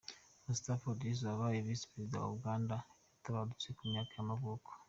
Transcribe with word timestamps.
Mustafa 0.47 0.85
Adrisi, 0.91 1.23
wabaye 1.29 1.65
visi 1.67 1.89
perezida 1.91 2.17
wa 2.23 2.29
Uganda 2.37 2.75
yaratabarutse, 2.83 3.67
ku 3.77 3.81
myaka 3.91 4.11
y’amavuko. 4.15 4.69